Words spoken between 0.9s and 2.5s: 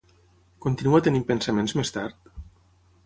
tenint pensaments més tard?